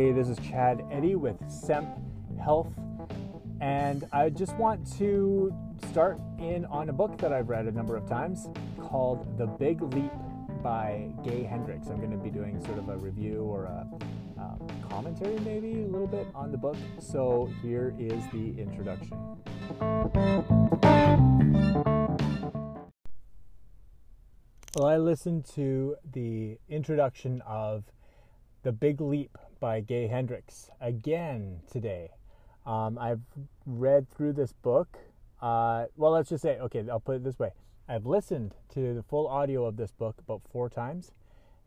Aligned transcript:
Hey, 0.00 0.12
this 0.12 0.28
is 0.28 0.38
Chad 0.38 0.82
Eddy 0.90 1.14
with 1.14 1.36
SEMP 1.46 1.86
Health, 2.42 2.72
and 3.60 4.08
I 4.14 4.30
just 4.30 4.56
want 4.56 4.90
to 4.96 5.54
start 5.90 6.18
in 6.38 6.64
on 6.64 6.88
a 6.88 6.92
book 6.94 7.18
that 7.18 7.34
I've 7.34 7.50
read 7.50 7.66
a 7.66 7.70
number 7.70 7.98
of 7.98 8.08
times 8.08 8.48
called 8.80 9.36
The 9.36 9.44
Big 9.46 9.82
Leap 9.82 10.10
by 10.62 11.12
Gay 11.22 11.42
Hendricks. 11.42 11.88
I'm 11.88 11.98
going 11.98 12.12
to 12.12 12.16
be 12.16 12.30
doing 12.30 12.64
sort 12.64 12.78
of 12.78 12.88
a 12.88 12.96
review 12.96 13.42
or 13.42 13.64
a 13.66 13.86
um, 14.38 14.66
commentary, 14.88 15.38
maybe 15.40 15.82
a 15.82 15.86
little 15.86 16.06
bit 16.06 16.26
on 16.34 16.50
the 16.50 16.56
book. 16.56 16.78
So 16.98 17.52
here 17.60 17.94
is 17.98 18.22
the 18.32 18.58
introduction. 18.58 19.18
Well, 24.74 24.86
I 24.86 24.96
listened 24.96 25.44
to 25.56 25.96
the 26.10 26.56
introduction 26.70 27.42
of 27.46 27.84
The 28.62 28.72
Big 28.72 29.02
Leap 29.02 29.36
by 29.60 29.80
Gay 29.80 30.06
Hendricks 30.06 30.70
again 30.80 31.60
today. 31.70 32.10
Um, 32.66 32.98
I've 32.98 33.20
read 33.66 34.10
through 34.10 34.32
this 34.32 34.52
book. 34.52 34.98
Uh, 35.40 35.84
well, 35.96 36.12
let's 36.12 36.30
just 36.30 36.42
say, 36.42 36.58
okay, 36.58 36.84
I'll 36.90 37.00
put 37.00 37.16
it 37.16 37.24
this 37.24 37.38
way. 37.38 37.50
I've 37.88 38.06
listened 38.06 38.54
to 38.74 38.94
the 38.94 39.02
full 39.02 39.28
audio 39.28 39.66
of 39.66 39.76
this 39.76 39.92
book 39.92 40.16
about 40.20 40.42
four 40.50 40.68
times, 40.70 41.12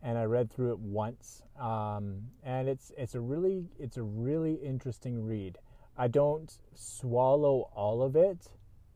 and 0.01 0.17
I 0.17 0.23
read 0.23 0.51
through 0.51 0.71
it 0.71 0.79
once. 0.79 1.43
Um, 1.59 2.23
and 2.43 2.67
it's 2.67 2.91
it's 2.97 3.15
a 3.15 3.19
really 3.21 3.65
it's 3.79 3.97
a 3.97 4.03
really 4.03 4.55
interesting 4.55 5.23
read. 5.23 5.57
I 5.97 6.07
don't 6.07 6.51
swallow 6.73 7.69
all 7.75 8.01
of 8.01 8.15
it 8.15 8.49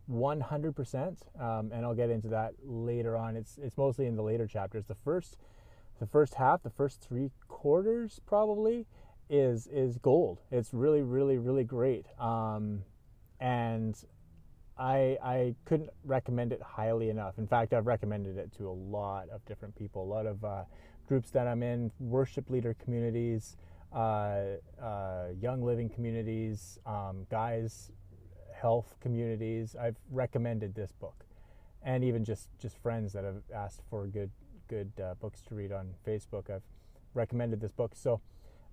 100%, 0.09 1.17
um, 1.39 1.71
and 1.73 1.85
I'll 1.85 1.93
get 1.93 2.09
into 2.09 2.29
that 2.29 2.53
later 2.63 3.17
on. 3.17 3.35
It's 3.35 3.57
it's 3.61 3.77
mostly 3.77 4.05
in 4.07 4.15
the 4.15 4.23
later 4.23 4.47
chapters. 4.47 4.85
The 4.85 4.95
first 4.95 5.37
the 5.99 6.07
first 6.07 6.35
half, 6.35 6.63
the 6.63 6.69
first 6.69 7.01
three 7.01 7.31
quarters 7.47 8.19
probably 8.25 8.85
is 9.29 9.67
is 9.67 9.97
gold. 9.97 10.39
It's 10.51 10.73
really 10.73 11.01
really 11.01 11.37
really 11.37 11.63
great. 11.63 12.05
Um, 12.19 12.83
and 13.39 13.95
I 14.77 15.17
I 15.23 15.55
couldn't 15.65 15.89
recommend 16.03 16.53
it 16.53 16.61
highly 16.61 17.09
enough. 17.09 17.37
In 17.37 17.47
fact, 17.47 17.73
I've 17.73 17.87
recommended 17.87 18.37
it 18.37 18.51
to 18.57 18.69
a 18.69 18.71
lot 18.71 19.29
of 19.29 19.43
different 19.45 19.75
people, 19.75 20.03
a 20.03 20.11
lot 20.11 20.25
of 20.25 20.43
uh, 20.43 20.63
groups 21.07 21.31
that 21.31 21.47
I'm 21.47 21.63
in, 21.63 21.91
worship 21.99 22.49
leader 22.49 22.75
communities, 22.83 23.57
uh, 23.93 24.43
uh, 24.81 25.27
young 25.39 25.61
living 25.63 25.89
communities, 25.89 26.79
um, 26.85 27.25
guys 27.29 27.91
health 28.59 28.95
communities. 29.01 29.75
I've 29.79 29.97
recommended 30.11 30.73
this 30.75 30.91
book, 30.91 31.25
and 31.83 32.03
even 32.03 32.23
just 32.23 32.49
just 32.59 32.77
friends 32.77 33.13
that 33.13 33.23
have 33.23 33.41
asked 33.53 33.81
for 33.89 34.05
a 34.05 34.07
good 34.07 34.31
good 34.67 34.91
uh, 35.01 35.15
books 35.15 35.41
to 35.49 35.55
read 35.55 35.71
on 35.71 35.93
Facebook. 36.05 36.49
I've 36.49 36.63
recommended 37.13 37.61
this 37.61 37.71
book, 37.71 37.93
so 37.95 38.21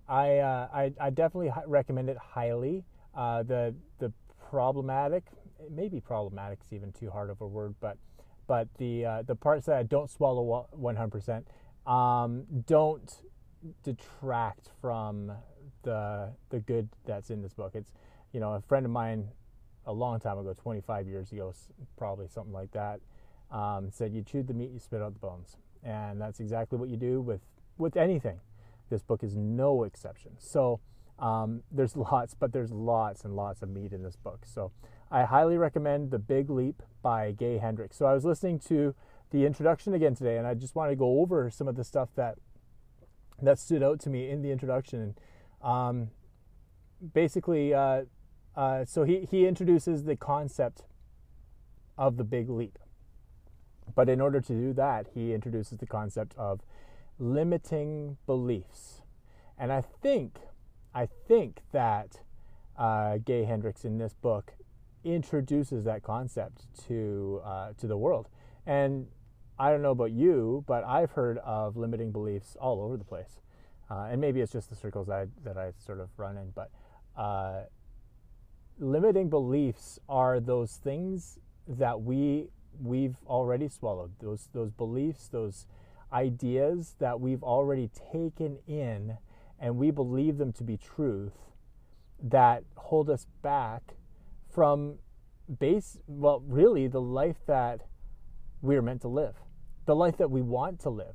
I 0.08 0.38
uh, 0.38 0.68
I, 0.72 0.92
I, 1.00 1.10
definitely 1.10 1.50
recommend 1.66 2.10
it 2.10 2.18
highly. 2.18 2.84
Uh, 3.14 3.42
the 3.42 3.74
the 3.98 4.12
problematic, 4.50 5.24
maybe 5.70 6.00
problematic 6.00 6.60
is 6.66 6.72
even 6.72 6.92
too 6.92 7.10
hard 7.10 7.30
of 7.30 7.40
a 7.40 7.46
word, 7.46 7.74
but 7.80 7.96
but 8.46 8.68
the 8.78 9.04
uh, 9.04 9.22
the 9.22 9.34
parts 9.34 9.66
that 9.66 9.76
I 9.76 9.82
don't 9.82 10.10
swallow 10.10 10.68
100% 10.78 11.44
um, 11.90 12.44
don't 12.66 13.12
detract 13.82 14.70
from 14.80 15.32
the 15.82 16.32
the 16.50 16.60
good 16.60 16.88
that's 17.06 17.30
in 17.30 17.42
this 17.42 17.54
book. 17.54 17.72
It's 17.74 17.92
you 18.32 18.40
know 18.40 18.54
a 18.54 18.60
friend 18.60 18.84
of 18.84 18.92
mine 18.92 19.28
a 19.86 19.92
long 19.92 20.18
time 20.18 20.38
ago, 20.38 20.54
25 20.54 21.06
years 21.06 21.32
ago, 21.32 21.52
probably 21.96 22.26
something 22.26 22.52
like 22.52 22.70
that, 22.72 23.00
um, 23.50 23.90
said 23.90 24.14
you 24.14 24.22
chewed 24.22 24.46
the 24.46 24.54
meat, 24.54 24.70
you 24.72 24.78
spit 24.78 25.02
out 25.02 25.12
the 25.12 25.20
bones, 25.20 25.56
and 25.84 26.20
that's 26.20 26.40
exactly 26.40 26.78
what 26.78 26.88
you 26.88 26.96
do 26.96 27.20
with 27.20 27.40
with 27.78 27.96
anything. 27.96 28.40
This 28.90 29.02
book 29.02 29.22
is 29.22 29.36
no 29.36 29.84
exception. 29.84 30.32
So 30.38 30.80
um, 31.18 31.62
there's 31.70 31.96
lots, 32.12 32.34
but 32.34 32.52
there's 32.52 32.72
lots 32.72 33.24
and 33.24 33.34
lots 33.34 33.62
of 33.62 33.68
meat 33.68 33.92
in 33.92 34.02
this 34.02 34.16
book. 34.16 34.44
So 34.46 34.72
I 35.10 35.24
highly 35.24 35.56
recommend 35.56 36.10
The 36.10 36.18
Big 36.18 36.50
Leap 36.50 36.82
by 37.02 37.32
Gay 37.32 37.58
Hendricks. 37.58 37.96
So 37.96 38.06
I 38.06 38.14
was 38.14 38.24
listening 38.24 38.58
to 38.60 38.94
the 39.30 39.44
introduction 39.44 39.94
again 39.94 40.14
today, 40.14 40.38
and 40.38 40.46
I 40.46 40.54
just 40.54 40.74
wanted 40.74 40.90
to 40.90 40.96
go 40.96 41.20
over 41.20 41.50
some 41.50 41.68
of 41.68 41.76
the 41.76 41.84
stuff 41.84 42.10
that 42.16 42.38
that 43.42 43.58
stood 43.58 43.82
out 43.82 44.00
to 44.00 44.10
me 44.10 44.30
in 44.30 44.42
the 44.42 44.50
introduction. 44.50 45.16
Um, 45.60 46.10
basically, 47.12 47.74
uh, 47.74 48.02
uh, 48.56 48.84
so 48.84 49.02
he, 49.02 49.26
he 49.28 49.46
introduces 49.46 50.04
the 50.04 50.14
concept 50.16 50.82
of 51.98 52.16
the 52.16 52.24
big 52.24 52.48
leap. 52.48 52.78
But 53.94 54.08
in 54.08 54.20
order 54.20 54.40
to 54.40 54.52
do 54.52 54.72
that, 54.74 55.08
he 55.14 55.32
introduces 55.32 55.78
the 55.78 55.86
concept 55.86 56.34
of 56.36 56.60
limiting 57.18 58.16
beliefs. 58.26 59.02
And 59.58 59.72
I 59.72 59.80
think, 59.80 60.38
I 60.94 61.06
think 61.06 61.60
that 61.72 62.20
uh, 62.76 63.18
Gay 63.18 63.44
Hendricks 63.44 63.84
in 63.84 63.98
this 63.98 64.14
book 64.14 64.54
introduces 65.04 65.84
that 65.84 66.02
concept 66.02 66.66
to 66.88 67.40
uh, 67.44 67.72
to 67.76 67.86
the 67.86 67.96
world. 67.96 68.28
And 68.66 69.06
I 69.58 69.70
don't 69.70 69.82
know 69.82 69.92
about 69.92 70.10
you, 70.10 70.64
but 70.66 70.82
I've 70.84 71.12
heard 71.12 71.38
of 71.38 71.76
limiting 71.76 72.10
beliefs 72.10 72.56
all 72.60 72.82
over 72.82 72.96
the 72.96 73.04
place. 73.04 73.40
Uh, 73.90 74.08
and 74.10 74.20
maybe 74.20 74.40
it's 74.40 74.50
just 74.50 74.70
the 74.70 74.76
circles 74.76 75.08
I, 75.08 75.26
that 75.44 75.56
I 75.56 75.72
sort 75.78 76.00
of 76.00 76.08
run 76.16 76.36
in, 76.36 76.50
but 76.54 76.70
uh, 77.16 77.64
limiting 78.78 79.28
beliefs 79.28 79.98
are 80.08 80.40
those 80.40 80.72
things 80.76 81.38
that 81.68 82.00
we 82.00 82.48
we've 82.80 83.16
already 83.26 83.68
swallowed. 83.68 84.12
Those 84.20 84.48
those 84.52 84.70
beliefs 84.70 85.28
those 85.28 85.66
ideas 86.12 86.94
that 87.00 87.20
we've 87.20 87.42
already 87.42 87.90
taken 88.12 88.58
in 88.66 89.16
and 89.58 89.76
we 89.76 89.90
believe 89.90 90.38
them 90.38 90.52
to 90.52 90.62
be 90.62 90.76
truth 90.76 91.32
that 92.22 92.62
hold 92.76 93.10
us 93.10 93.26
back 93.42 93.94
from 94.48 94.96
base 95.58 95.98
well 96.06 96.42
really 96.46 96.86
the 96.86 97.00
life 97.00 97.38
that 97.46 97.80
we're 98.62 98.82
meant 98.82 99.02
to 99.02 99.08
live 99.08 99.34
the 99.86 99.94
life 99.94 100.16
that 100.16 100.30
we 100.30 100.40
want 100.40 100.80
to 100.80 100.90
live. 100.90 101.14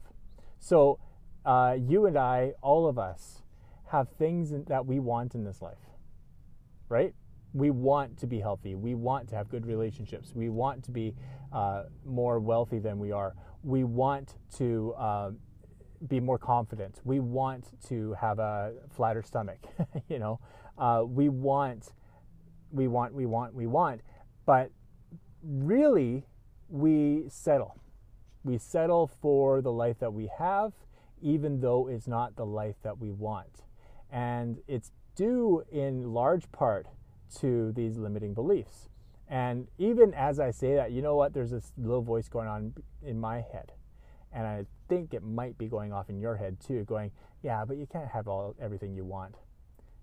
So 0.59 0.99
uh, 1.45 1.75
you 1.79 2.05
and 2.05 2.17
i 2.17 2.51
all 2.61 2.87
of 2.87 2.99
us 2.99 3.43
have 3.91 4.07
things 4.19 4.51
that 4.67 4.85
we 4.85 4.99
want 4.99 5.33
in 5.33 5.45
this 5.45 5.61
life 5.61 5.77
right 6.89 7.13
we 7.53 7.71
want 7.71 8.17
to 8.19 8.27
be 8.27 8.39
healthy. 8.39 8.75
We 8.75 8.95
want 8.95 9.27
to 9.29 9.35
have 9.35 9.49
good 9.49 9.65
relationships. 9.65 10.33
We 10.35 10.49
want 10.49 10.83
to 10.85 10.91
be 10.91 11.15
uh, 11.51 11.83
more 12.05 12.39
wealthy 12.39 12.79
than 12.79 12.99
we 12.99 13.11
are. 13.11 13.35
We 13.63 13.83
want 13.83 14.35
to 14.57 14.93
uh, 14.97 15.31
be 16.07 16.19
more 16.19 16.37
confident. 16.37 17.01
We 17.03 17.19
want 17.19 17.71
to 17.87 18.13
have 18.13 18.39
a 18.39 18.73
flatter 18.89 19.23
stomach. 19.23 19.59
you 20.09 20.19
know, 20.19 20.39
uh, 20.77 21.03
we 21.05 21.29
want, 21.29 21.89
we 22.71 22.87
want, 22.87 23.13
we 23.13 23.25
want, 23.25 23.53
we 23.53 23.67
want. 23.67 24.01
But 24.45 24.71
really, 25.43 26.25
we 26.69 27.25
settle. 27.29 27.79
We 28.43 28.57
settle 28.57 29.07
for 29.07 29.61
the 29.61 29.71
life 29.71 29.99
that 29.99 30.13
we 30.13 30.29
have, 30.37 30.73
even 31.21 31.59
though 31.59 31.87
it's 31.87 32.07
not 32.07 32.35
the 32.35 32.45
life 32.45 32.75
that 32.83 32.97
we 32.97 33.11
want. 33.11 33.63
And 34.11 34.59
it's 34.67 34.91
due 35.15 35.63
in 35.71 36.13
large 36.13 36.49
part 36.51 36.87
to 37.37 37.71
these 37.73 37.97
limiting 37.97 38.33
beliefs. 38.33 38.89
And 39.27 39.67
even 39.77 40.13
as 40.13 40.39
I 40.39 40.51
say 40.51 40.75
that, 40.75 40.91
you 40.91 41.01
know 41.01 41.15
what? 41.15 41.33
There's 41.33 41.51
this 41.51 41.71
little 41.77 42.01
voice 42.01 42.27
going 42.27 42.47
on 42.47 42.73
in 43.05 43.19
my 43.19 43.37
head. 43.37 43.73
And 44.31 44.45
I 44.45 44.65
think 44.87 45.13
it 45.13 45.23
might 45.23 45.57
be 45.57 45.67
going 45.67 45.93
off 45.93 46.09
in 46.09 46.19
your 46.19 46.35
head 46.35 46.59
too, 46.59 46.83
going, 46.85 47.11
yeah, 47.43 47.63
but 47.65 47.77
you 47.77 47.85
can't 47.85 48.09
have 48.09 48.27
all 48.27 48.55
everything 48.59 48.93
you 48.93 49.05
want. 49.05 49.35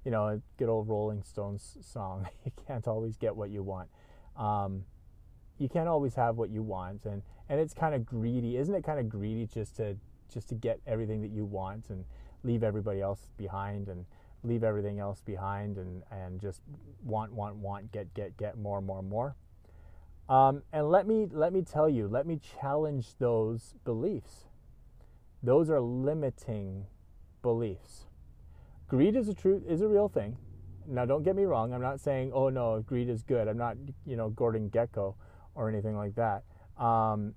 You 0.05 0.13
know, 0.13 0.29
a 0.29 0.41
good 0.57 0.69
old 0.69 0.89
Rolling 0.89 1.23
Stones 1.23 1.77
song, 1.81 2.29
you 2.45 2.53
can't 2.67 2.87
always 2.87 3.17
get 3.17 3.35
what 3.35 3.51
you 3.51 3.63
want. 3.63 3.89
Um, 4.37 4.85
you 5.59 5.69
can't 5.69 5.89
always 5.89 6.15
have 6.15 6.37
what 6.37 6.51
you 6.51 6.63
want 6.63 7.05
and, 7.05 7.23
and 7.49 7.61
it's 7.61 7.73
kind 7.73 7.95
of 7.95 8.05
greedy 8.05 8.57
isn't 8.57 8.75
it 8.75 8.85
kind 8.85 8.99
of 8.99 9.09
greedy 9.09 9.47
just 9.47 9.77
to 9.77 9.97
just 10.33 10.49
to 10.49 10.55
get 10.55 10.81
everything 10.87 11.23
that 11.23 11.31
you 11.31 11.45
want 11.45 11.89
and 11.89 12.05
leave 12.43 12.63
everybody 12.63 13.01
else 13.01 13.31
behind 13.37 13.89
and 13.89 14.05
leave 14.43 14.63
everything 14.63 14.99
else 14.99 15.21
behind 15.21 15.77
and, 15.79 16.03
and 16.11 16.41
just 16.41 16.61
want, 17.05 17.33
want, 17.33 17.57
want, 17.57 17.93
get, 17.93 18.13
get, 18.15 18.37
get 18.37 18.59
more, 18.59 18.81
more, 18.81 19.03
more. 19.03 19.35
Um, 20.29 20.63
and 20.73 20.91
let 20.91 21.07
me 21.07 21.29
let 21.31 21.53
me 21.53 21.63
tell 21.63 21.89
you, 21.89 22.09
let 22.09 22.27
me 22.27 22.41
challenge 22.61 23.15
those 23.19 23.75
beliefs. 23.85 24.47
Those 25.43 25.71
are 25.71 25.81
limiting 25.81 26.87
beliefs. 27.43 28.07
Greed 28.89 29.15
is 29.15 29.29
a 29.29 29.35
true 29.35 29.63
is 29.69 29.83
a 29.83 29.89
real 29.89 30.09
thing. 30.09 30.37
Now, 30.89 31.05
don't 31.05 31.23
get 31.23 31.35
me 31.35 31.45
wrong. 31.45 31.73
I'm 31.73 31.81
not 31.81 32.01
saying, 32.01 32.31
oh 32.33 32.49
no, 32.49 32.81
greed 32.81 33.09
is 33.09 33.23
good. 33.23 33.49
I'm 33.49 33.59
not, 33.59 33.77
you 34.05 34.17
know, 34.17 34.31
Gordon 34.31 34.71
Gekko 34.71 35.15
or 35.55 35.69
anything 35.69 35.97
like 35.97 36.15
that. 36.15 36.45
Um, 36.83 37.35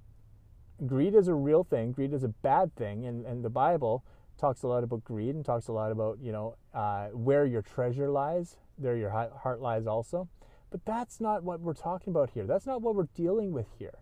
greed 0.85 1.15
is 1.15 1.27
a 1.27 1.33
real 1.33 1.63
thing. 1.63 1.91
Greed 1.91 2.13
is 2.13 2.23
a 2.23 2.27
bad 2.27 2.75
thing, 2.75 3.05
and, 3.05 3.25
and 3.25 3.43
the 3.43 3.49
Bible 3.49 4.03
talks 4.39 4.63
a 4.63 4.67
lot 4.67 4.83
about 4.83 5.03
greed 5.03 5.35
and 5.35 5.45
talks 5.45 5.67
a 5.67 5.71
lot 5.71 5.91
about 5.91 6.19
you 6.21 6.31
know 6.31 6.55
uh, 6.73 7.07
where 7.07 7.45
your 7.45 7.61
treasure 7.61 8.09
lies 8.09 8.57
there 8.79 8.95
your 8.95 9.09
heart 9.09 9.61
lies 9.61 9.85
also. 9.85 10.29
But 10.71 10.85
that's 10.85 11.19
not 11.19 11.43
what 11.43 11.59
we're 11.59 11.73
talking 11.73 12.11
about 12.11 12.31
here. 12.31 12.45
That's 12.45 12.65
not 12.65 12.81
what 12.81 12.95
we're 12.95 13.07
dealing 13.15 13.51
with 13.51 13.67
here. 13.77 13.99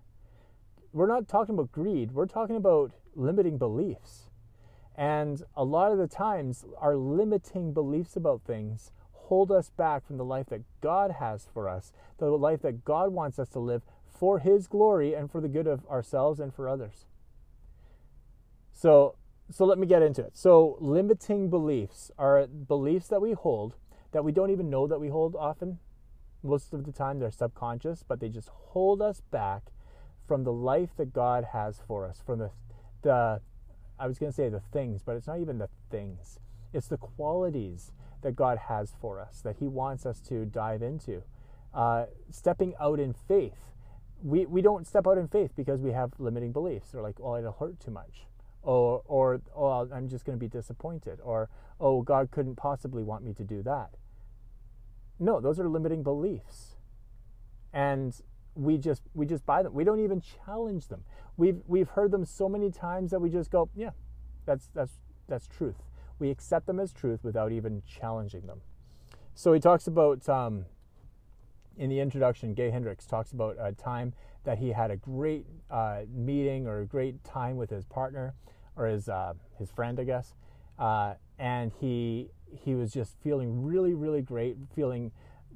We're 0.92 1.08
not 1.08 1.28
talking 1.28 1.56
about 1.56 1.72
greed. 1.72 2.12
We're 2.12 2.26
talking 2.26 2.56
about 2.56 2.92
limiting 3.16 3.58
beliefs. 3.58 4.30
And 4.96 5.44
a 5.56 5.64
lot 5.64 5.92
of 5.92 5.98
the 5.98 6.08
times, 6.08 6.66
our 6.80 6.96
limiting 6.96 7.74
beliefs 7.74 8.16
about 8.16 8.42
things 8.42 8.92
hold 9.12 9.52
us 9.52 9.70
back 9.70 10.06
from 10.06 10.18
the 10.18 10.26
life 10.26 10.48
that 10.48 10.64
God 10.82 11.16
has 11.20 11.48
for 11.54 11.70
us, 11.70 11.92
the 12.18 12.28
life 12.28 12.62
that 12.62 12.84
God 12.84 13.12
wants 13.12 13.40
us 13.40 13.50
to 13.50 13.60
live 13.60 13.84
for 14.08 14.40
His 14.40 14.68
glory 14.68 15.14
and 15.14 15.32
for 15.32 15.40
the 15.40 15.50
good 15.50 15.68
of 15.68 15.86
ourselves 15.88 16.40
and 16.40 16.54
for 16.54 16.68
others. 16.68 17.06
So, 18.74 19.16
so 19.50 19.66
let 19.66 19.78
me 19.78 19.88
get 19.88 20.02
into 20.02 20.22
it. 20.22 20.38
So, 20.38 20.78
limiting 20.80 21.50
beliefs 21.50 22.12
are 22.18 22.48
beliefs 22.48 23.08
that 23.08 23.22
we 23.22 23.34
hold 23.34 23.76
that 24.12 24.24
we 24.24 24.32
don't 24.32 24.52
even 24.52 24.70
know 24.70 24.88
that 24.88 25.00
we 25.00 25.10
hold 25.10 25.36
often. 25.36 25.80
Most 26.44 26.74
of 26.74 26.86
the 26.86 26.92
time, 26.92 27.20
they're 27.20 27.32
subconscious, 27.32 28.04
but 28.08 28.20
they 28.20 28.30
just 28.30 28.50
hold 28.50 29.02
us 29.02 29.22
back 29.22 29.72
from 30.28 30.44
the 30.44 30.52
life 30.52 30.90
that 30.98 31.14
God 31.14 31.46
has 31.54 31.82
for 31.88 32.06
us, 32.08 32.22
from 32.26 32.40
the, 32.40 32.52
the 33.02 33.42
I 34.00 34.08
was 34.08 34.20
going 34.20 34.32
to 34.32 34.36
say 34.36 34.50
the 34.50 34.60
things, 34.60 35.02
but 35.04 35.16
it's 35.16 35.28
not 35.28 35.40
even 35.40 35.58
the 35.58 35.70
things. 35.90 36.40
It's 36.74 36.88
the 36.88 36.98
qualities 36.98 37.92
that 38.22 38.36
God 38.36 38.58
has 38.70 38.94
for 39.00 39.20
us, 39.20 39.42
that 39.42 39.58
He 39.60 39.68
wants 39.68 40.06
us 40.06 40.20
to 40.22 40.46
dive 40.46 40.82
into. 40.82 41.24
Uh, 41.74 42.06
stepping 42.30 42.74
out 42.80 43.00
in 43.00 43.14
faith. 43.14 43.74
We, 44.24 44.46
we 44.46 44.62
don't 44.62 44.88
step 44.88 45.06
out 45.08 45.18
in 45.18 45.28
faith 45.28 45.52
because 45.56 45.82
we 45.82 45.92
have 45.92 46.14
limiting 46.18 46.52
beliefs. 46.52 46.94
Or 46.94 47.02
like, 47.02 47.20
oh, 47.22 47.36
it'll 47.36 47.52
hurt 47.54 47.80
too 47.80 47.92
much. 47.92 48.27
Or, 48.68 49.02
or 49.06 49.40
oh, 49.56 49.88
I'm 49.94 50.10
just 50.10 50.26
going 50.26 50.38
to 50.38 50.40
be 50.40 50.50
disappointed. 50.50 51.20
Or, 51.24 51.48
oh, 51.80 52.02
God 52.02 52.32
couldn't 52.32 52.58
possibly 52.58 53.02
want 53.02 53.24
me 53.24 53.34
to 53.36 53.44
do 53.44 53.64
that. 53.64 53.92
No, 55.20 55.40
those 55.40 55.58
are 55.58 55.70
limiting 55.70 56.04
beliefs. 56.04 56.76
And 57.72 58.14
we 58.56 58.78
just 58.78 59.04
we 59.14 59.26
just 59.26 59.46
buy 59.46 59.64
them. 59.64 59.74
We 59.74 59.86
don't 59.86 60.00
even 60.00 60.22
challenge 60.22 60.88
them. 60.88 61.04
We've 61.38 61.62
we've 61.66 61.88
heard 61.90 62.12
them 62.12 62.26
so 62.26 62.50
many 62.50 62.70
times 62.72 63.12
that 63.12 63.20
we 63.20 63.30
just 63.30 63.52
go, 63.52 63.70
yeah, 63.76 63.92
that's 64.46 64.70
that's 64.74 65.00
that's 65.30 65.48
truth. 65.48 65.84
We 66.20 66.30
accept 66.30 66.66
them 66.66 66.80
as 66.80 66.92
truth 66.92 67.24
without 67.24 67.52
even 67.52 67.84
challenging 67.86 68.48
them. 68.48 68.62
So 69.34 69.54
he 69.54 69.60
talks 69.60 69.88
about 69.88 70.28
um, 70.28 70.66
in 71.78 71.90
the 71.90 72.00
introduction. 72.00 72.54
Gay 72.54 72.72
Hendricks 72.72 73.06
talks 73.06 73.32
about 73.32 73.56
a 73.60 73.72
time 73.72 74.14
that 74.44 74.58
he 74.58 74.70
had 74.72 74.92
a 74.92 74.98
great 74.98 75.46
uh, 75.70 76.02
meeting 76.12 76.68
or 76.68 76.82
a 76.82 76.86
great 76.86 77.24
time 77.24 77.56
with 77.56 77.70
his 77.70 77.86
partner 77.86 78.34
or 78.78 78.88
his 78.88 79.10
uh, 79.10 79.34
his 79.58 79.72
friend, 79.72 80.00
I 80.00 80.04
guess, 80.04 80.34
uh, 80.80 81.16
and 81.40 81.72
he 81.80 82.30
he 82.52 82.76
was 82.76 82.94
just 82.94 83.16
feeling 83.22 83.64
really 83.64 83.94
really 83.94 84.22
great, 84.22 84.58
feeling 84.76 85.12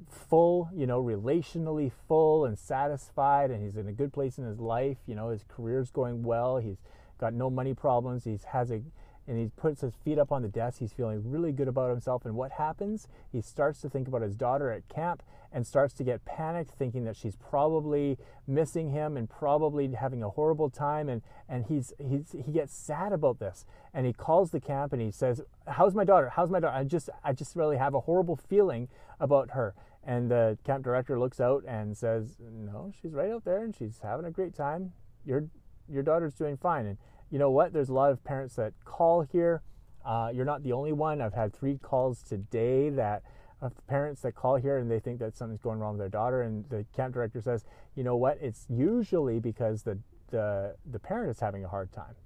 full, 0.08 0.68
you 0.74 0.86
know, 0.86 1.02
relationally 1.02 1.90
full 2.08 2.44
and 2.44 2.58
satisfied, 2.58 3.50
and 3.50 3.62
he's 3.64 3.76
in 3.76 3.88
a 3.88 3.92
good 3.92 4.12
place 4.12 4.38
in 4.38 4.44
his 4.44 4.58
life. 4.58 4.98
You 5.06 5.14
know, 5.14 5.30
his 5.30 5.44
career's 5.48 5.90
going 5.90 6.22
well. 6.22 6.58
He's 6.58 6.82
got 7.18 7.34
no 7.34 7.48
money 7.50 7.74
problems. 7.74 8.24
He's 8.24 8.44
has 8.44 8.70
a 8.70 8.82
and 9.26 9.38
he 9.38 9.50
puts 9.56 9.80
his 9.80 9.94
feet 10.04 10.18
up 10.18 10.32
on 10.32 10.42
the 10.42 10.48
desk. 10.48 10.78
He's 10.80 10.92
feeling 10.92 11.22
really 11.24 11.52
good 11.52 11.68
about 11.68 11.90
himself. 11.90 12.24
And 12.24 12.34
what 12.34 12.52
happens? 12.52 13.06
He 13.30 13.40
starts 13.40 13.80
to 13.82 13.88
think 13.88 14.08
about 14.08 14.22
his 14.22 14.34
daughter 14.34 14.70
at 14.70 14.88
camp 14.88 15.22
and 15.52 15.66
starts 15.66 15.94
to 15.94 16.04
get 16.04 16.24
panicked, 16.24 16.72
thinking 16.72 17.04
that 17.04 17.16
she's 17.16 17.36
probably 17.36 18.18
missing 18.46 18.90
him 18.90 19.16
and 19.16 19.28
probably 19.28 19.92
having 19.92 20.22
a 20.22 20.30
horrible 20.30 20.70
time. 20.70 21.08
And, 21.08 21.22
and 21.48 21.66
he's, 21.66 21.92
he's, 21.98 22.34
he 22.44 22.52
gets 22.52 22.74
sad 22.74 23.12
about 23.12 23.38
this. 23.38 23.64
And 23.94 24.06
he 24.06 24.12
calls 24.12 24.50
the 24.50 24.60
camp 24.60 24.92
and 24.92 25.02
he 25.02 25.10
says, 25.10 25.40
How's 25.66 25.94
my 25.94 26.04
daughter? 26.04 26.30
How's 26.34 26.50
my 26.50 26.58
daughter? 26.58 26.76
I 26.76 26.84
just, 26.84 27.10
I 27.22 27.32
just 27.32 27.54
really 27.54 27.76
have 27.76 27.94
a 27.94 28.00
horrible 28.00 28.36
feeling 28.36 28.88
about 29.20 29.50
her. 29.50 29.74
And 30.04 30.30
the 30.30 30.58
camp 30.64 30.82
director 30.82 31.18
looks 31.20 31.38
out 31.38 31.62
and 31.68 31.96
says, 31.96 32.38
No, 32.40 32.90
she's 33.00 33.12
right 33.12 33.30
out 33.30 33.44
there 33.44 33.62
and 33.62 33.74
she's 33.76 34.00
having 34.02 34.26
a 34.26 34.30
great 34.30 34.54
time. 34.54 34.92
Your, 35.24 35.44
your 35.88 36.02
daughter's 36.02 36.34
doing 36.34 36.56
fine. 36.56 36.86
And 36.86 36.98
you 37.32 37.38
know 37.38 37.50
what? 37.50 37.72
There's 37.72 37.88
a 37.88 37.94
lot 37.94 38.12
of 38.12 38.22
parents 38.22 38.56
that 38.56 38.74
call 38.84 39.22
here. 39.22 39.62
Uh, 40.04 40.30
you're 40.34 40.44
not 40.44 40.62
the 40.62 40.72
only 40.72 40.92
one. 40.92 41.22
I've 41.22 41.32
had 41.32 41.54
three 41.54 41.78
calls 41.78 42.22
today 42.22 42.90
that 42.90 43.22
of 43.62 43.72
parents 43.86 44.20
that 44.22 44.34
call 44.34 44.56
here 44.56 44.76
and 44.76 44.90
they 44.90 45.00
think 45.00 45.20
that 45.20 45.36
something's 45.36 45.62
going 45.62 45.78
wrong 45.78 45.92
with 45.92 46.00
their 46.00 46.08
daughter, 46.10 46.42
and 46.42 46.68
the 46.68 46.84
camp 46.94 47.14
director 47.14 47.40
says, 47.40 47.64
you 47.94 48.04
know 48.04 48.16
what? 48.16 48.36
It's 48.42 48.66
usually 48.68 49.40
because 49.40 49.82
the 49.82 49.98
the 50.30 50.76
the 50.90 50.98
parent 50.98 51.30
is 51.30 51.40
having 51.40 51.64
a 51.64 51.68
hard 51.68 51.90
time, 51.90 52.16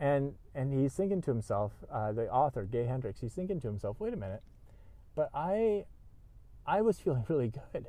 and 0.00 0.34
and 0.54 0.72
he's 0.72 0.94
thinking 0.94 1.20
to 1.22 1.30
himself, 1.30 1.72
uh, 1.92 2.12
the 2.12 2.30
author 2.30 2.64
Gay 2.64 2.86
Hendricks, 2.86 3.20
he's 3.20 3.34
thinking 3.34 3.60
to 3.60 3.66
himself, 3.66 4.00
wait 4.00 4.14
a 4.14 4.16
minute, 4.16 4.42
but 5.14 5.28
I 5.34 5.84
I 6.66 6.80
was 6.80 6.98
feeling 6.98 7.26
really 7.28 7.52
good. 7.72 7.88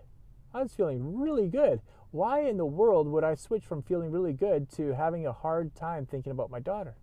I 0.56 0.64
was 0.64 0.74
feeling 0.74 1.20
really 1.20 1.50
good 1.50 1.82
why 2.12 2.40
in 2.40 2.56
the 2.56 2.66
world 2.66 3.10
would 3.10 3.26
I 3.26 3.36
switch 3.36 3.66
from 3.66 3.84
feeling 3.84 4.10
really 4.10 4.32
good 4.32 4.70
to 4.78 4.94
having 4.94 5.28
a 5.28 5.34
hard 5.34 5.76
time 5.76 6.06
thinking 6.06 6.32
about 6.32 6.50
my 6.50 6.62
daughter? 6.62 6.96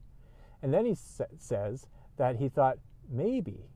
And 0.63 0.73
then 0.73 0.87
he 0.87 0.95
sa- 0.95 1.25
says 1.37 1.87
that 2.17 2.37
he 2.37 2.49
thought 2.49 2.79
maybe 3.11 3.69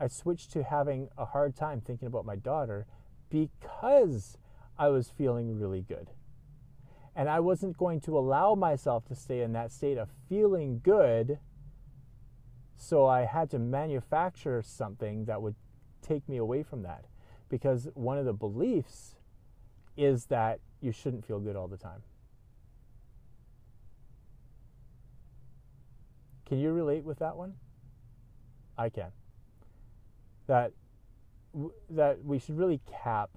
I 0.00 0.08
switched 0.08 0.50
to 0.54 0.64
having 0.64 1.08
a 1.16 1.24
hard 1.24 1.54
time 1.54 1.80
thinking 1.80 2.08
about 2.08 2.26
my 2.26 2.34
daughter 2.34 2.86
because 3.30 4.38
I 4.76 4.88
was 4.88 5.08
feeling 5.08 5.56
really 5.56 5.82
good. 5.82 6.10
And 7.14 7.28
I 7.28 7.38
wasn't 7.38 7.76
going 7.76 8.00
to 8.00 8.18
allow 8.18 8.56
myself 8.56 9.04
to 9.06 9.14
stay 9.14 9.42
in 9.42 9.52
that 9.52 9.70
state 9.70 9.98
of 9.98 10.08
feeling 10.28 10.80
good. 10.82 11.38
So 12.74 13.06
I 13.06 13.26
had 13.26 13.50
to 13.50 13.60
manufacture 13.60 14.62
something 14.62 15.26
that 15.26 15.40
would 15.40 15.54
take 16.00 16.28
me 16.28 16.38
away 16.38 16.64
from 16.64 16.82
that. 16.82 17.04
Because 17.52 17.86
one 17.92 18.16
of 18.16 18.24
the 18.24 18.32
beliefs 18.32 19.16
is 19.94 20.24
that 20.26 20.58
you 20.80 20.90
shouldn't 20.90 21.22
feel 21.26 21.38
good 21.38 21.54
all 21.54 21.68
the 21.68 21.76
time. 21.76 22.00
Can 26.46 26.58
you 26.58 26.72
relate 26.72 27.04
with 27.04 27.18
that 27.18 27.36
one? 27.36 27.52
I 28.78 28.88
can. 28.88 29.10
That 30.46 30.72
that 31.90 32.24
we 32.24 32.38
should 32.38 32.56
really 32.56 32.80
cap 32.90 33.28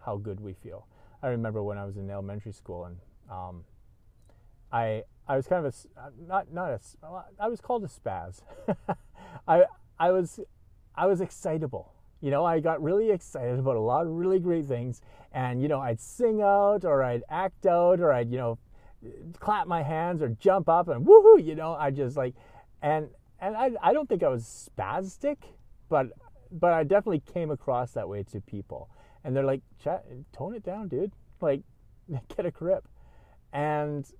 how 0.00 0.16
good 0.16 0.38
we 0.38 0.52
feel. 0.52 0.86
I 1.20 1.26
remember 1.26 1.60
when 1.60 1.76
I 1.76 1.86
was 1.86 1.96
in 1.96 2.08
elementary 2.08 2.52
school 2.52 2.84
and 2.84 2.96
um, 3.28 3.64
I 4.70 5.02
I 5.26 5.34
was 5.34 5.48
kind 5.48 5.66
of 5.66 5.74
a 5.74 6.24
not 6.24 6.52
not 6.52 6.70
a 6.70 6.80
I 7.40 7.48
was 7.48 7.60
called 7.60 7.82
a 7.82 7.88
spaz. 7.88 8.42
I 9.48 9.64
I 9.98 10.12
was 10.12 10.38
I 10.94 11.06
was 11.06 11.20
excitable 11.20 11.95
you 12.20 12.30
know, 12.30 12.44
I 12.44 12.60
got 12.60 12.82
really 12.82 13.10
excited 13.10 13.58
about 13.58 13.76
a 13.76 13.80
lot 13.80 14.06
of 14.06 14.12
really 14.12 14.38
great 14.38 14.66
things. 14.66 15.02
And, 15.32 15.60
you 15.60 15.68
know, 15.68 15.80
I'd 15.80 16.00
sing 16.00 16.40
out 16.40 16.84
or 16.84 17.02
I'd 17.02 17.22
act 17.28 17.66
out 17.66 18.00
or 18.00 18.12
I'd, 18.12 18.30
you 18.30 18.38
know, 18.38 18.58
clap 19.38 19.66
my 19.66 19.82
hands 19.82 20.22
or 20.22 20.30
jump 20.30 20.68
up 20.68 20.88
and 20.88 21.06
woohoo, 21.06 21.44
you 21.44 21.54
know, 21.54 21.74
I 21.74 21.90
just 21.90 22.16
like, 22.16 22.34
and, 22.82 23.08
and 23.40 23.56
I, 23.56 23.70
I 23.82 23.92
don't 23.92 24.08
think 24.08 24.22
I 24.22 24.28
was 24.28 24.70
spastic, 24.78 25.36
but, 25.88 26.06
but 26.50 26.72
I 26.72 26.84
definitely 26.84 27.22
came 27.32 27.50
across 27.50 27.92
that 27.92 28.08
way 28.08 28.22
to 28.32 28.40
people. 28.40 28.88
And 29.22 29.36
they're 29.36 29.44
like, 29.44 29.62
tone 30.32 30.54
it 30.54 30.62
down, 30.62 30.88
dude. 30.88 31.12
Like, 31.40 31.62
get 32.36 32.46
a 32.46 32.50
grip. 32.50 32.88
And 33.52 34.10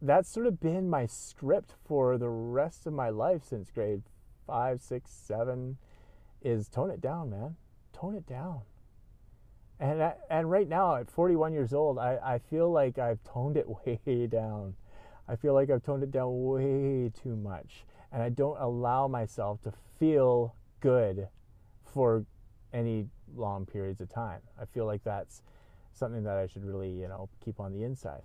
that's 0.00 0.28
sort 0.28 0.46
of 0.46 0.60
been 0.60 0.88
my 0.88 1.06
script 1.06 1.74
for 1.84 2.18
the 2.18 2.28
rest 2.28 2.86
of 2.86 2.92
my 2.92 3.10
life 3.10 3.42
since 3.44 3.70
grade 3.70 4.02
five, 4.46 4.80
six, 4.80 5.10
seven, 5.10 5.78
is 6.44 6.68
tone 6.68 6.90
it 6.90 7.00
down, 7.00 7.30
man. 7.30 7.56
Tone 7.92 8.14
it 8.14 8.26
down. 8.26 8.60
And 9.80 10.02
I, 10.02 10.14
and 10.30 10.50
right 10.50 10.68
now 10.68 10.96
at 10.96 11.10
41 11.10 11.52
years 11.52 11.72
old, 11.72 11.98
I, 11.98 12.18
I 12.22 12.38
feel 12.38 12.70
like 12.70 12.98
I've 12.98 13.22
toned 13.24 13.56
it 13.56 13.66
way 13.86 14.26
down. 14.26 14.74
I 15.26 15.36
feel 15.36 15.54
like 15.54 15.70
I've 15.70 15.82
toned 15.82 16.02
it 16.02 16.12
down 16.12 16.44
way 16.44 17.10
too 17.22 17.34
much, 17.34 17.84
and 18.12 18.22
I 18.22 18.28
don't 18.28 18.60
allow 18.60 19.08
myself 19.08 19.62
to 19.62 19.72
feel 19.98 20.54
good 20.80 21.28
for 21.82 22.26
any 22.72 23.06
long 23.34 23.64
periods 23.64 24.00
of 24.00 24.08
time. 24.08 24.40
I 24.60 24.66
feel 24.66 24.84
like 24.84 25.02
that's 25.02 25.42
something 25.92 26.24
that 26.24 26.36
I 26.36 26.46
should 26.46 26.64
really, 26.64 26.90
you 26.90 27.08
know, 27.08 27.28
keep 27.42 27.58
on 27.58 27.72
the 27.72 27.84
inside. 27.84 28.22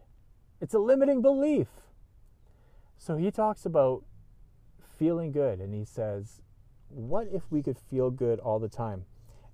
It's 0.60 0.74
a 0.74 0.80
limiting 0.80 1.22
belief. 1.22 1.68
So 2.98 3.16
he 3.16 3.32
talks 3.32 3.66
about 3.66 4.04
feeling 4.98 5.32
good 5.32 5.60
and 5.60 5.74
he 5.74 5.86
says 5.86 6.42
what 6.89 7.27
if 7.31 7.43
we 7.50 7.62
could 7.62 7.77
feel 7.77 8.10
good 8.10 8.39
all 8.39 8.60
the 8.60 8.69
time? 8.69 9.05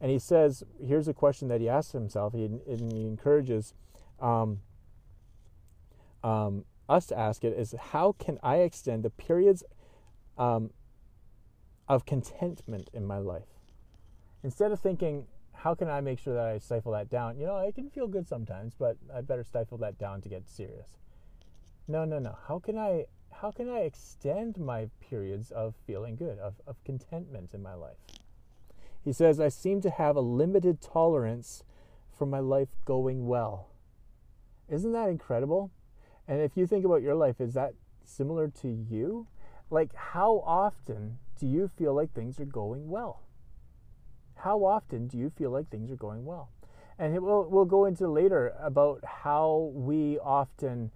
And 0.02 0.12
he 0.12 0.20
says, 0.20 0.64
here's 0.84 1.08
a 1.08 1.14
question 1.14 1.48
that 1.48 1.62
he 1.62 1.70
asks 1.70 1.94
himself, 1.94 2.34
he, 2.34 2.46
and 2.46 2.92
he 2.92 3.06
encourages 3.06 3.74
um, 4.20 4.60
um, 6.24 6.66
us 6.90 7.06
to 7.08 7.18
ask 7.18 7.44
it 7.44 7.58
is 7.58 7.76
how 7.92 8.14
can 8.14 8.38
I 8.44 8.58
extend 8.58 9.04
the 9.04 9.10
periods 9.10 9.64
um, 10.38 10.72
of 11.88 12.06
contentment 12.06 12.90
in 12.94 13.06
my 13.06 13.18
life? 13.18 13.48
Instead 14.44 14.72
of 14.72 14.80
thinking, 14.80 15.26
how 15.54 15.74
can 15.74 15.90
I 15.90 16.02
make 16.02 16.20
sure 16.20 16.34
that 16.36 16.46
I 16.46 16.58
stifle 16.60 16.92
that 16.92 17.10
down? 17.10 17.40
You 17.40 17.46
know, 17.46 17.58
I 17.58 17.72
can 17.72 17.90
feel 17.90 18.08
good 18.08 18.28
sometimes, 18.28 18.74
but 18.78 18.98
I 19.14 19.22
better 19.22 19.44
stifle 19.44 19.78
that 19.80 19.98
down 19.98 20.22
to 20.22 20.30
get 20.30 20.48
serious. 20.48 20.98
No, 21.88 22.06
no, 22.06 22.20
no. 22.20 22.38
How 22.48 22.60
can 22.60 22.78
I 22.78 23.06
how 23.42 23.52
can 23.52 23.70
I 23.70 23.80
extend 23.80 24.58
my 24.58 24.90
periods 25.02 25.52
of 25.52 25.76
feeling 25.86 26.16
good, 26.16 26.40
of, 26.40 26.56
of 26.66 26.84
contentment 26.84 27.54
in 27.54 27.62
my 27.62 27.74
life? 27.74 27.98
He 29.04 29.12
says, 29.14 29.40
I 29.40 29.50
seem 29.50 29.82
to 29.82 29.90
have 29.90 30.16
a 30.16 30.22
limited 30.22 30.82
tolerance 30.82 31.64
for 32.18 32.26
my 32.26 32.40
life 32.40 32.70
going 32.86 33.28
well. 33.28 33.68
Isn't 34.70 34.94
that 34.94 35.10
incredible? 35.10 35.72
And 36.28 36.42
if 36.42 36.56
you 36.56 36.66
think 36.66 36.86
about 36.86 37.02
your 37.02 37.14
life, 37.14 37.40
is 37.40 37.54
that 37.54 37.74
similar 38.04 38.48
to 38.62 38.68
you? 38.68 39.28
Like, 39.70 39.94
how 39.94 40.42
often 40.46 41.20
do 41.40 41.46
you 41.46 41.68
feel 41.68 41.94
like 41.94 42.14
things 42.14 42.40
are 42.40 42.46
going 42.46 42.90
well? 42.90 43.22
How 44.38 44.64
often 44.64 45.08
do 45.08 45.18
you 45.18 45.30
feel 45.30 45.52
like 45.52 45.70
things 45.70 45.92
are 45.92 45.98
going 45.98 46.26
well? 46.26 46.50
And 46.98 47.20
we'll, 47.22 47.48
we'll 47.50 47.66
go 47.66 47.86
into 47.86 48.08
later 48.08 48.54
about 48.60 49.04
how 49.04 49.72
we 49.74 50.18
often 50.20 50.92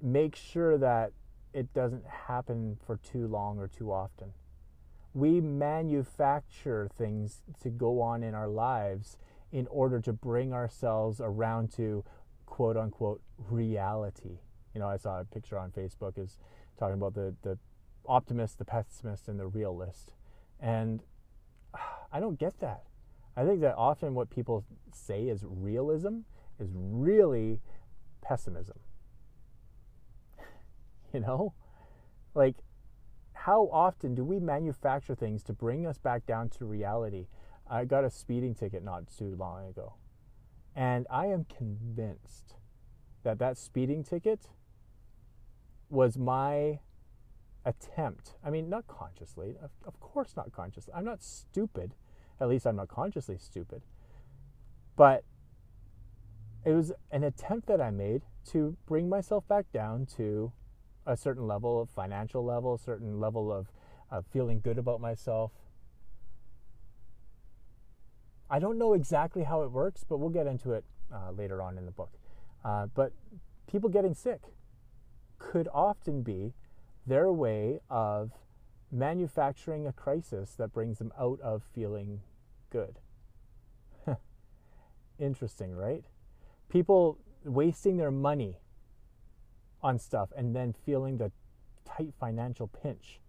make 0.00 0.34
sure 0.34 0.78
that 0.78 1.12
it 1.52 1.72
doesn't 1.74 2.06
happen 2.06 2.78
for 2.84 2.96
too 2.96 3.26
long 3.26 3.58
or 3.58 3.68
too 3.68 3.92
often. 3.92 4.32
We 5.14 5.40
manufacture 5.40 6.88
things 6.96 7.42
to 7.62 7.68
go 7.68 8.00
on 8.00 8.22
in 8.22 8.34
our 8.34 8.48
lives 8.48 9.18
in 9.50 9.66
order 9.66 10.00
to 10.00 10.12
bring 10.12 10.52
ourselves 10.52 11.20
around 11.20 11.72
to 11.74 12.04
quote 12.46 12.76
unquote 12.76 13.20
reality. 13.36 14.38
You 14.74 14.80
know, 14.80 14.88
I 14.88 14.96
saw 14.96 15.20
a 15.20 15.24
picture 15.24 15.58
on 15.58 15.70
Facebook 15.70 16.18
is 16.18 16.38
talking 16.78 16.94
about 16.94 17.14
the, 17.14 17.34
the 17.42 17.58
optimist, 18.06 18.58
the 18.58 18.64
pessimist, 18.64 19.28
and 19.28 19.38
the 19.38 19.46
realist. 19.46 20.14
And 20.58 21.02
I 22.12 22.20
don't 22.20 22.38
get 22.38 22.60
that. 22.60 22.84
I 23.36 23.44
think 23.44 23.60
that 23.60 23.74
often 23.76 24.14
what 24.14 24.30
people 24.30 24.64
say 24.92 25.24
is 25.24 25.44
realism 25.46 26.20
is 26.58 26.68
really 26.74 27.60
pessimism. 28.22 28.78
you 31.14 31.20
know? 31.20 31.54
Like, 32.34 32.56
how 33.32 33.68
often 33.72 34.14
do 34.14 34.24
we 34.24 34.38
manufacture 34.38 35.14
things 35.14 35.42
to 35.44 35.52
bring 35.52 35.86
us 35.86 35.98
back 35.98 36.26
down 36.26 36.48
to 36.50 36.64
reality? 36.64 37.26
I 37.68 37.84
got 37.84 38.04
a 38.04 38.10
speeding 38.10 38.54
ticket 38.54 38.84
not 38.84 39.04
too 39.06 39.34
long 39.36 39.68
ago. 39.68 39.94
And 40.74 41.06
I 41.10 41.26
am 41.26 41.44
convinced 41.44 42.54
that 43.24 43.38
that 43.38 43.58
speeding 43.58 44.04
ticket 44.04 44.48
was 45.90 46.16
my 46.16 46.80
attempt. 47.64 48.34
I 48.44 48.50
mean, 48.50 48.68
not 48.68 48.86
consciously, 48.86 49.56
of, 49.62 49.70
of 49.84 50.00
course, 50.00 50.34
not 50.36 50.52
consciously. 50.52 50.92
I'm 50.94 51.04
not 51.04 51.22
stupid. 51.22 51.94
At 52.40 52.48
least 52.48 52.66
I'm 52.66 52.76
not 52.76 52.88
consciously 52.88 53.38
stupid. 53.38 53.82
But 54.96 55.24
it 56.64 56.72
was 56.72 56.92
an 57.10 57.24
attempt 57.24 57.68
that 57.68 57.80
I 57.80 57.90
made 57.90 58.22
to 58.50 58.76
bring 58.86 59.08
myself 59.08 59.46
back 59.46 59.70
down 59.72 60.06
to 60.16 60.52
a 61.06 61.16
certain 61.16 61.46
level 61.46 61.80
of 61.80 61.90
financial 61.90 62.44
level, 62.44 62.74
a 62.74 62.78
certain 62.78 63.20
level 63.20 63.52
of, 63.52 63.68
feeling 64.30 64.60
good 64.60 64.76
about 64.76 65.00
myself. 65.00 65.52
I 68.50 68.58
don't 68.58 68.76
know 68.76 68.92
exactly 68.92 69.44
how 69.44 69.62
it 69.62 69.70
works, 69.70 70.04
but 70.06 70.18
we'll 70.18 70.28
get 70.28 70.46
into 70.46 70.72
it 70.72 70.84
uh, 71.10 71.30
later 71.30 71.62
on 71.62 71.78
in 71.78 71.86
the 71.86 71.92
book. 71.92 72.10
Uh, 72.62 72.88
but 72.94 73.14
people 73.66 73.88
getting 73.88 74.12
sick 74.12 74.42
could 75.38 75.66
often 75.72 76.20
be 76.22 76.52
their 77.06 77.32
way 77.32 77.80
of 77.88 78.32
manufacturing 78.90 79.86
a 79.86 79.92
crisis 79.92 80.54
that 80.56 80.72
brings 80.72 80.98
them 80.98 81.12
out 81.18 81.40
of 81.40 81.62
feeling 81.74 82.20
good. 82.70 82.98
Interesting, 85.18 85.74
right? 85.74 86.04
People 86.68 87.18
wasting 87.44 87.96
their 87.96 88.10
money 88.10 88.58
on 89.82 89.98
stuff 89.98 90.30
and 90.36 90.54
then 90.54 90.74
feeling 90.84 91.18
the 91.18 91.30
tight 91.84 92.12
financial 92.18 92.68
pinch 92.68 93.20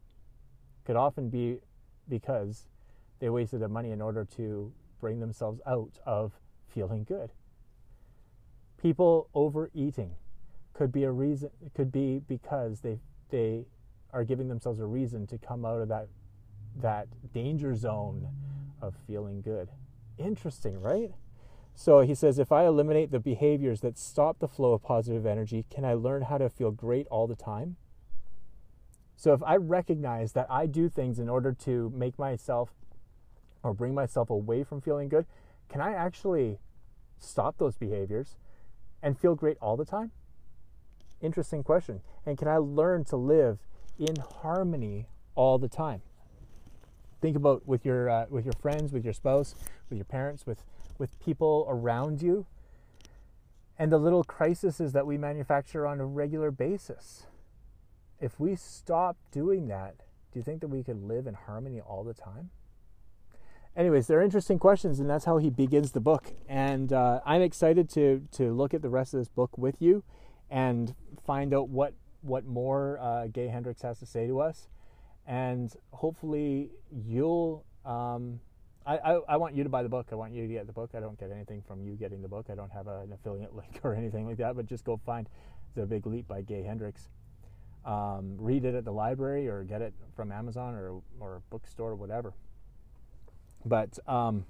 could 0.86 0.96
often 0.96 1.30
be 1.30 1.60
because 2.10 2.68
they 3.20 3.30
wasted 3.30 3.62
their 3.62 3.70
money 3.70 3.92
in 3.92 4.02
order 4.02 4.26
to 4.26 4.72
bring 5.00 5.20
themselves 5.20 5.62
out 5.66 6.00
of 6.06 6.34
feeling 6.68 7.04
good. 7.04 7.32
People 8.82 9.30
overeating 9.34 10.12
could 10.74 10.92
be 10.92 11.04
a 11.04 11.12
reason 11.12 11.50
it 11.66 11.74
could 11.74 11.92
be 11.92 12.20
because 12.28 12.82
they 12.82 13.00
they 13.30 13.66
are 14.12 14.24
giving 14.24 14.48
themselves 14.48 14.80
a 14.80 14.86
reason 14.86 15.26
to 15.28 15.38
come 15.38 15.66
out 15.66 15.82
of 15.82 15.88
that 15.88 16.08
that 16.82 17.08
danger 17.34 17.76
zone 17.76 18.28
of 18.82 18.96
feeling 19.08 19.42
good. 19.42 19.70
Interesting, 20.18 20.80
right? 20.80 21.12
So 21.76 22.02
he 22.02 22.16
says, 22.16 22.40
if 22.40 22.52
I 22.52 22.66
eliminate 22.66 23.12
the 23.12 23.20
behaviors 23.20 23.82
that 23.82 23.98
stop 23.98 24.40
the 24.40 24.48
flow 24.48 24.74
of 24.74 24.84
positive 24.84 25.26
energy, 25.26 25.66
can 25.70 25.84
I 25.84 25.94
learn 25.94 26.24
how 26.24 26.38
to 26.38 26.50
feel 26.50 26.72
great 26.72 27.08
all 27.08 27.28
the 27.28 27.36
time? 27.36 27.78
So 29.16 29.34
if 29.34 29.42
I 29.44 29.56
recognize 29.56 30.34
that 30.34 30.48
I 30.50 30.66
do 30.66 30.90
things 30.90 31.20
in 31.20 31.30
order 31.30 31.54
to 31.64 31.92
make 31.96 32.20
myself 32.20 32.72
or 33.64 33.74
bring 33.74 33.94
myself 33.94 34.30
away 34.30 34.64
from 34.64 34.82
feeling 34.82 35.10
good, 35.10 35.26
can 35.70 35.82
I 35.82 35.94
actually 35.94 36.60
stop 37.18 37.58
those 37.58 37.78
behaviors 37.78 38.36
and 39.02 39.18
feel 39.18 39.36
great 39.36 39.58
all 39.62 39.78
the 39.78 39.86
time? 39.86 40.12
Interesting 41.22 41.64
question. 41.64 42.02
And 42.26 42.38
can 42.38 42.48
I 42.48 42.58
learn 42.58 43.06
to 43.06 43.16
live 43.16 43.60
in 43.98 44.16
harmony 44.42 45.08
all 45.36 45.58
the 45.58 45.70
time? 45.70 46.02
Think 47.22 47.38
about 47.38 47.66
with 47.66 47.86
your 47.86 48.10
uh, 48.10 48.26
with 48.30 48.44
your 48.44 48.54
friends, 48.62 48.92
with 48.92 49.06
your 49.06 49.14
spouse, 49.14 49.56
with 49.90 49.98
your 49.98 50.06
parents, 50.06 50.46
with 50.46 50.66
with 50.98 51.20
people 51.20 51.66
around 51.70 52.22
you, 52.22 52.46
and 53.78 53.92
the 53.92 53.98
little 53.98 54.24
crises 54.24 54.78
that 54.78 55.06
we 55.06 55.18
manufacture 55.18 55.86
on 55.86 56.00
a 56.00 56.06
regular 56.06 56.52
basis. 56.52 57.28
If 58.20 58.40
we 58.40 58.56
stop 58.56 59.18
doing 59.32 59.68
that, 59.68 59.98
do 60.32 60.40
you 60.40 60.44
think 60.44 60.62
that 60.62 60.68
we 60.68 60.84
could 60.84 61.04
live 61.04 61.28
in 61.28 61.34
harmony 61.34 61.82
all 61.82 62.04
the 62.04 62.14
time? 62.14 62.52
Anyways, 63.76 64.06
they're 64.08 64.22
interesting 64.22 64.60
questions, 64.60 65.00
and 65.00 65.10
that's 65.10 65.26
how 65.26 65.40
he 65.40 65.50
begins 65.50 65.92
the 65.92 66.00
book. 66.00 66.34
And 66.48 66.94
uh, 66.94 67.22
I'm 67.26 67.42
excited 67.42 67.90
to 67.92 68.22
to 68.34 68.54
look 68.54 68.74
at 68.74 68.82
the 68.82 68.90
rest 68.90 69.14
of 69.14 69.20
this 69.20 69.30
book 69.30 69.58
with 69.58 69.82
you 69.82 70.04
and 70.50 70.94
find 71.26 71.54
out 71.54 71.70
what 71.70 71.94
what 72.22 72.46
more 72.46 73.00
uh, 73.00 73.28
Gay 73.28 73.48
Hendricks 73.48 73.82
has 73.82 74.00
to 74.00 74.06
say 74.06 74.28
to 74.28 74.40
us, 74.40 74.70
and 75.26 75.74
hopefully 75.92 76.70
you'll. 76.92 77.66
Um, 77.84 78.40
I, 78.86 78.98
I, 78.98 79.20
I, 79.30 79.38
want 79.38 79.56
you 79.56 79.64
to 79.64 79.70
buy 79.70 79.84
the 79.84 79.90
book. 79.90 80.08
I 80.12 80.16
want 80.16 80.34
you 80.34 80.46
to 80.46 80.54
get 80.54 80.68
the 80.68 80.74
book. 80.74 80.92
I 80.94 81.00
don't 81.00 81.20
get 81.20 81.32
anything 81.32 81.62
from 81.66 81.82
you 81.82 81.94
getting 81.94 82.22
the 82.22 82.28
book. 82.28 82.48
I 82.52 82.56
don't 82.56 82.72
have 82.72 82.88
a, 82.88 83.02
an 83.02 83.14
affiliate 83.14 83.56
link 83.56 83.80
or 83.84 83.96
anything 83.96 84.28
like 84.28 84.38
that, 84.38 84.56
but 84.56 84.66
just 84.66 84.84
go 84.84 85.00
find 85.06 85.28
The 85.76 85.86
Big 85.86 86.06
Leap 86.06 86.28
by 86.28 86.42
Gay 86.42 86.64
Hendricks. 86.64 87.10
Um, 87.86 88.36
read 88.38 88.66
it 88.66 88.76
at 88.76 88.86
the 88.86 88.92
library 88.92 89.48
or 89.48 89.64
get 89.64 89.82
it 89.82 89.94
from 90.16 90.32
Amazon 90.32 90.74
or, 90.76 91.02
or 91.20 91.36
a 91.38 91.40
bookstore 91.50 91.92
or 91.92 91.96
whatever. 91.96 92.34
But 93.66 94.00
um, 94.08 94.46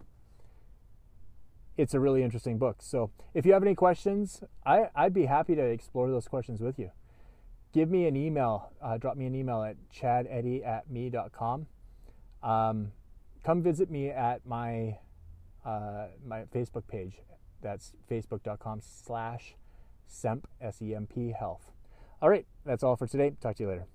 it's 1.78 1.94
a 1.94 2.00
really 2.00 2.24
interesting 2.24 2.58
book. 2.58 2.78
So 2.82 3.12
if 3.34 3.46
you 3.46 3.54
have 3.54 3.64
any 3.64 3.76
questions, 3.76 4.44
I, 4.66 4.86
I'd 4.96 5.14
be 5.14 5.26
happy 5.26 5.56
to 5.56 5.64
explore 5.64 6.10
those 6.10 6.28
questions 6.28 6.62
with 6.62 6.78
you. 6.78 6.92
Give 7.74 7.90
me 7.90 8.06
an 8.06 8.16
email. 8.16 8.72
Uh, 8.82 8.98
drop 8.98 9.18
me 9.18 9.26
an 9.26 9.34
email 9.34 9.64
at 9.64 9.78
chadeddy 9.92 10.66
at 10.66 10.90
me.com. 10.90 11.66
Um, 12.44 12.92
come 13.44 13.62
visit 13.62 13.90
me 13.92 14.10
at 14.10 14.46
my 14.46 14.98
uh, 15.66 16.08
my 16.26 16.44
Facebook 16.54 16.88
page. 16.88 17.22
That's 17.62 17.94
facebook.com 18.10 18.82
slash 18.82 19.56
semp, 20.10 20.44
S-E-M-P, 20.62 21.34
health. 21.38 21.72
All 22.22 22.30
right, 22.30 22.46
that's 22.66 22.84
all 22.84 22.96
for 22.96 23.08
today. 23.08 23.34
Talk 23.42 23.56
to 23.58 23.64
you 23.64 23.70
later. 23.70 23.88